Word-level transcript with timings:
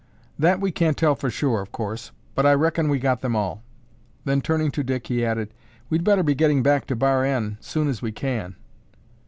"That 0.39 0.59
we 0.59 0.71
can't 0.71 0.97
tell 0.97 1.13
for 1.13 1.29
sure, 1.29 1.61
of 1.61 1.71
course, 1.71 2.11
but 2.33 2.43
I 2.43 2.53
reckon 2.53 2.89
we 2.89 2.97
got 2.97 3.21
them 3.21 3.35
all." 3.35 3.61
Then 4.25 4.41
turning 4.41 4.71
to 4.71 4.83
Dick, 4.83 5.05
he 5.05 5.23
added, 5.23 5.53
"We'd 5.91 6.03
better 6.03 6.23
be 6.23 6.33
getting 6.33 6.63
back 6.63 6.87
to 6.87 6.95
Bar 6.95 7.23
N 7.23 7.57
soon 7.61 7.87
as 7.87 8.01
we 8.01 8.11
can." 8.11 8.55